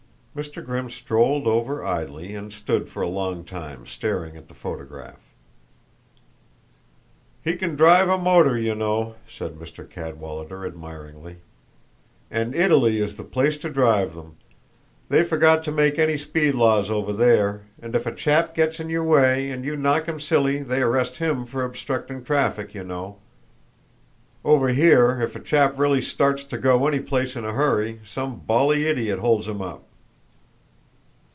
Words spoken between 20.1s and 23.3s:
silly they arrest him for obstructing traffic, you know.